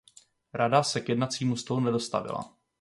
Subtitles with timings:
[0.53, 2.53] Rada se k jednacímu stolu nedostavila.